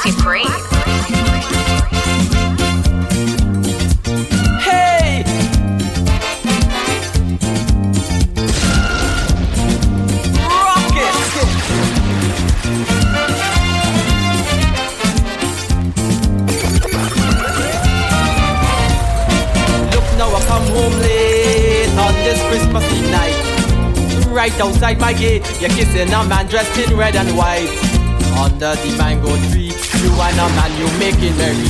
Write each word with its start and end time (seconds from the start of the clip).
Classy 0.00 0.18
Free. 0.22 0.46
Hey! 4.60 5.24
Rocket! 10.46 11.14
Look 19.84 20.06
now 20.16 20.30
I 20.34 20.40
come 20.46 20.62
home 20.64 20.92
late 21.00 21.88
on 21.98 22.14
this 22.24 22.40
Christmas 22.48 22.84
night 23.10 23.36
right 24.32 24.60
outside 24.60 24.98
my 24.98 25.12
gate. 25.12 25.42
You're 25.60 25.68
kissing 25.70 26.08
a 26.08 26.24
man 26.24 26.46
dressed 26.46 26.78
in 26.78 26.96
red 26.96 27.16
and 27.16 27.36
white 27.36 27.68
under 28.38 28.74
the 28.74 28.96
mango 28.96 29.36
tree. 29.50 29.69
You 30.02 30.12
are 30.16 30.32
no 30.32 30.48
man, 30.56 30.72
you 30.80 30.88
making 30.98 31.36
merry. 31.36 31.68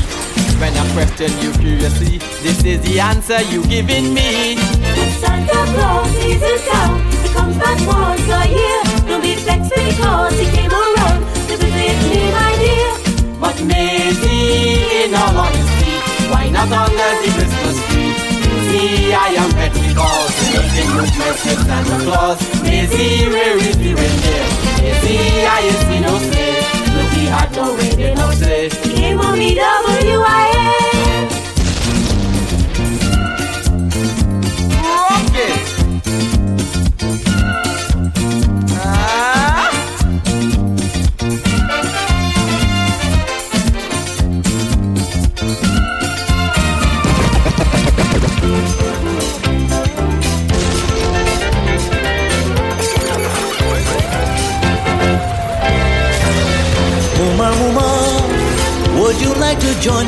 When 0.60 0.76
I 0.76 0.84
question 0.92 1.30
you 1.42 1.52
curiously, 1.58 2.18
this 2.44 2.62
is 2.64 2.80
the 2.82 3.00
answer 3.00 3.40
you 3.50 3.64
giving 3.66 4.14
me. 4.14 4.54
The 4.54 5.06
Santa 5.18 5.60
Claus 5.74 6.14
is 6.22 6.42
in 6.42 6.58
town. 6.70 7.00
He 7.22 7.28
comes 7.34 7.56
back 7.58 7.78
once 7.86 8.28
a 8.28 8.42
year. 8.46 8.80
Don't 9.08 9.22
be 9.22 9.34
vexed 9.34 9.74
because 9.74 10.38
he 10.38 10.46
came 10.54 10.70
around 10.70 11.20
to 11.48 11.54
visit 11.56 11.96
me, 12.06 12.20
my 12.30 12.52
dear. 12.62 12.90
But 13.40 13.56
maybe, 13.64 14.84
in 15.02 15.14
all 15.14 15.34
honesty, 15.34 15.94
why 16.30 16.50
not 16.50 16.70
under 16.70 17.10
the 17.22 17.30
Christmas 17.34 17.76
tree? 17.88 18.14
See, 18.70 19.12
I 19.12 19.34
am 19.42 19.50
pet 19.58 19.72
because 19.74 20.30
Making 20.50 20.90
movements 20.94 21.44
with 21.44 21.66
Santa 21.66 22.04
Claus 22.04 22.38
Maisie, 22.62 23.26
where 23.28 23.58
is 23.58 23.76
the 23.76 23.94
reindeer? 23.94 24.46
Maisie, 24.78 25.46
I 25.46 25.60
ain't 25.66 25.80
see 25.86 26.00
no 26.00 26.18
sleigh 26.18 26.80
Look, 26.94 27.10
he 27.12 27.26
had 27.26 27.50
no 27.56 27.74
way 27.74 27.89
WIAM. 29.16 30.49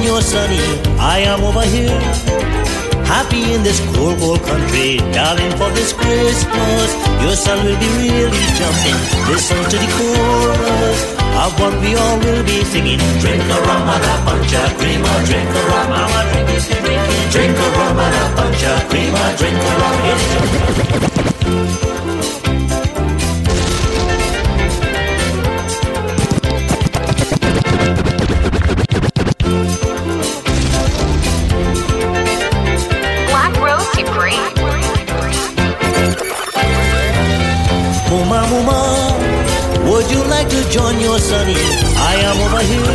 you're 0.05 0.21
sunny, 0.23 0.61
I 0.99 1.21
am 1.21 1.43
over 1.43 1.63
here. 1.63 2.01
Happy 3.07 3.55
in 3.55 3.63
this 3.63 3.81
cold, 3.95 4.19
cold 4.19 4.43
country, 4.43 4.99
darling, 5.13 5.53
for 5.59 5.71
this 5.71 5.93
Christmas. 5.93 6.89
Your 7.23 7.37
son 7.37 7.65
will 7.65 7.79
be 7.79 7.89
really 8.01 8.45
jumping. 8.59 8.99
Listen 9.31 9.59
to 9.71 9.77
the 9.79 9.89
chorus 9.97 11.01
of 11.45 11.51
what 11.61 11.75
we 11.81 11.95
all 11.95 12.19
will 12.19 12.45
be 12.45 12.65
singing. 12.65 12.99
Drink 13.21 13.43
a 13.43 13.59
rum 13.69 13.89
and 13.95 14.05
a 14.05 14.17
bunch 14.27 14.55
of 14.55 14.71
cream, 14.79 15.03
drink 15.29 15.51
a 15.51 15.63
rum, 15.71 15.89
mama, 15.91 16.21
drink 16.33 16.47
this, 16.49 16.67
drink 16.69 17.03
Drink 17.33 17.57
a 17.57 17.69
rum 17.77 17.99
and 17.99 18.15
a 18.23 18.25
bunch 18.37 18.65
of 18.65 18.89
cream, 18.89 19.13
drink 19.39 19.57
a 19.57 19.73
rum. 21.87 21.92
Muma 38.13 38.45
Muma, 38.53 38.77
would 39.89 40.05
you 40.13 40.21
like 40.29 40.47
to 40.53 40.61
join 40.69 41.01
your 41.01 41.19
sonny? 41.19 41.57
I 41.97 42.21
am 42.29 42.37
over 42.45 42.61
here, 42.61 42.93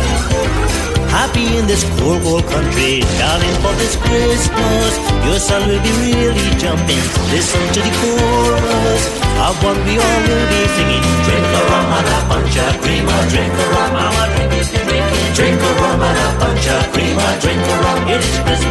happy 1.10 1.58
in 1.58 1.66
this 1.66 1.82
cool, 1.98 2.22
cold 2.22 2.46
country. 2.46 3.02
Darling, 3.18 3.56
for 3.58 3.74
this 3.82 3.98
Christmas, 3.98 4.94
your 5.26 5.42
son 5.42 5.66
will 5.66 5.82
be 5.82 5.90
really 6.06 6.48
jumping. 6.62 7.02
Listen 7.34 7.58
to 7.74 7.80
the 7.82 7.92
chorus 7.98 9.02
of 9.42 9.58
what 9.58 9.74
we 9.82 9.98
all 9.98 10.20
will 10.22 10.46
be 10.54 10.62
singing. 10.78 11.02
Drink 11.26 11.50
a 11.50 11.62
rum 11.66 11.90
and 11.98 12.08
a 12.14 12.18
punch 12.30 12.54
of 12.54 12.78
creamer, 12.78 13.20
drink 13.26 13.50
a 13.58 13.66
rum, 13.74 13.90
mama, 13.98 14.22
drink 14.38 14.54
it, 14.54 14.70
drink 14.86 15.02
it. 15.02 15.34
Drink 15.34 15.58
a 15.58 15.70
rum 15.82 15.98
and 15.98 16.18
a 16.22 16.28
punch 16.38 16.66
a 16.70 16.78
drink 17.42 17.58
a 17.58 17.74
rum, 17.82 18.06
it 18.06 18.22
is 18.22 18.38
Christmas. 18.46 18.67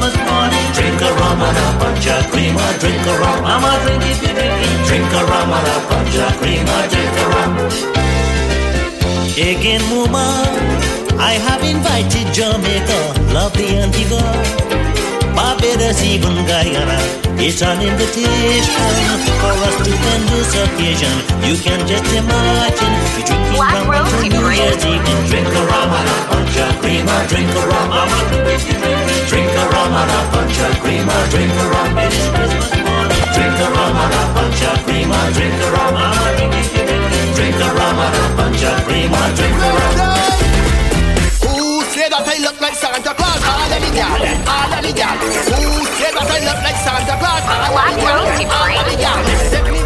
Drink 1.28 1.44
a 1.44 1.60
a 1.60 1.78
punch 1.78 2.08
of 2.08 2.32
cream, 2.32 2.56
drink 2.80 3.06
a 3.06 3.20
rum, 3.20 3.44
mama, 3.44 3.72
drink 3.84 4.04
it, 4.08 4.18
drink 4.24 4.40
it. 4.40 4.88
Drink 4.88 5.12
a 5.12 5.22
a 5.28 5.76
punch 5.92 6.16
of 6.24 6.34
cream, 6.40 6.66
drink 6.88 7.18
a 7.20 7.26
rum. 7.34 7.52
Again, 9.36 9.84
mama. 9.92 10.24
I 11.20 11.34
have 11.44 11.64
invited 11.68 12.32
Jamaica, 12.32 13.00
lovely 13.36 13.76
Antigua, 13.76 14.24
Barbados, 15.36 16.02
even 16.02 16.32
Guyana. 16.48 16.96
It's 17.36 17.62
an 17.62 17.82
invitation 17.84 19.20
for 19.44 19.52
us 19.68 19.76
to 19.84 19.92
spend 19.92 20.24
this 20.32 20.56
occasion. 20.56 21.16
You 21.44 21.60
can 21.60 21.86
just 21.86 22.08
imagine 22.08 22.94
you 23.20 23.26
drinking 23.28 23.52
Black 23.52 23.84
rum 23.86 24.08
until 24.08 24.32
New 24.32 24.48
Year's 24.56 24.86
evening. 24.86 25.20
Drink 25.28 25.48
a 25.48 25.62
rum 25.76 25.92
a 25.92 26.02
punch 26.32 26.56
of 26.56 26.80
cream, 26.80 27.06
drink 27.28 27.52
a 27.52 27.62
rum, 27.68 27.90
mama, 27.90 28.18
drink 28.32 28.97
a 29.36 29.70
rum 29.70 29.92
and 29.92 30.12
a 30.12 30.20
punch 30.32 30.60
of 30.60 30.80
cream, 30.80 31.08
drink 31.30 31.52
a 31.52 31.66
rum. 31.68 31.98
It 31.98 32.14
is 32.14 32.28
Christmas 32.32 32.72
morning. 32.80 33.28
Drink 33.36 33.60
a 33.60 33.68
rum 33.76 33.98
and 33.98 34.14
a 34.16 34.24
punch 34.34 34.62
of 34.64 34.78
cream, 34.88 35.12
drink 35.36 35.60
a 35.60 35.68
rum, 35.76 35.96
drink 36.38 36.56
drink. 36.72 37.36
Drink 37.36 37.60
a 37.60 37.70
rum 37.76 37.98
and 38.00 38.16
a 38.16 38.26
punch 38.38 38.64
of 38.64 38.78
cream, 38.88 39.12
drink 39.36 39.58
a 39.58 39.70
rum. 39.76 39.96
Who 41.44 41.84
said 41.92 42.12
that 42.12 42.24
I 42.24 42.38
look 42.40 42.60
like 42.62 42.76
Santa 42.76 43.14
Claus? 43.14 43.42
All 43.44 43.68
of 43.68 43.80
the 43.84 43.92
gal, 43.92 44.16
all 44.48 44.74
of 44.74 44.82
the 44.82 44.94
gal. 44.96 45.18
Who 45.20 45.84
said 46.00 46.14
that 46.16 46.30
I 46.32 46.40
look 46.48 46.60
like 46.64 46.80
Santa 46.80 47.16
Claus? 47.20 47.44
All 47.52 47.76
of 47.76 47.92
the 47.92 48.00
gal, 48.00 48.24
all 48.48 48.80
of 48.80 48.86
the 48.88 48.96
gal. 48.96 49.77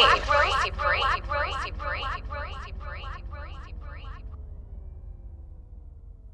Supreme. 0.00 0.39